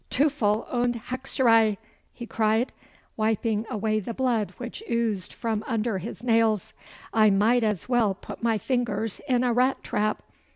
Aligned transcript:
'Teufel 0.09 0.65
und 0.71 0.95
hexerei!' 1.09 1.77
he 2.11 2.25
cried, 2.25 2.71
wiping 3.15 3.67
away 3.69 3.99
the 3.99 4.15
blood 4.15 4.51
which 4.57 4.81
oozed 4.89 5.31
from 5.31 5.63
under 5.67 5.99
his 5.99 6.23
nails, 6.23 6.73
'I 7.13 7.29
might 7.29 7.63
as 7.63 7.87
well 7.87 8.15
put 8.15 8.41
my 8.41 8.57
fingers 8.57 9.21
in 9.27 9.43
a 9.43 9.53
rat 9.53 9.83
trap. 9.83 10.23